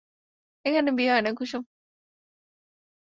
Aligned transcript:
এখানে 0.65 0.89
বিয়ে 0.97 1.11
হয় 1.11 1.23
না, 1.23 1.31
কুসুম। 1.33 1.63